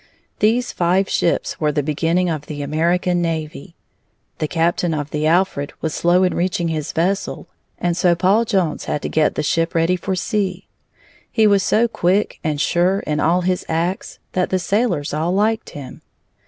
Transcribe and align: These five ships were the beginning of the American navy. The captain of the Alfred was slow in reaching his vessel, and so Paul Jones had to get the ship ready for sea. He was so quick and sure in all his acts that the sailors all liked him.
These 0.39 0.71
five 0.71 1.07
ships 1.07 1.59
were 1.59 1.71
the 1.71 1.83
beginning 1.83 2.27
of 2.27 2.47
the 2.47 2.63
American 2.63 3.21
navy. 3.21 3.75
The 4.39 4.47
captain 4.47 4.95
of 4.95 5.11
the 5.11 5.27
Alfred 5.27 5.73
was 5.79 5.93
slow 5.93 6.23
in 6.23 6.33
reaching 6.33 6.69
his 6.69 6.91
vessel, 6.91 7.47
and 7.77 7.95
so 7.95 8.15
Paul 8.15 8.43
Jones 8.45 8.85
had 8.85 9.03
to 9.03 9.09
get 9.09 9.35
the 9.35 9.43
ship 9.43 9.75
ready 9.75 9.95
for 9.95 10.15
sea. 10.15 10.65
He 11.31 11.45
was 11.45 11.61
so 11.61 11.87
quick 11.87 12.39
and 12.43 12.59
sure 12.59 13.01
in 13.01 13.19
all 13.19 13.41
his 13.41 13.63
acts 13.69 14.17
that 14.31 14.49
the 14.49 14.57
sailors 14.57 15.13
all 15.13 15.33
liked 15.35 15.69
him. 15.69 16.01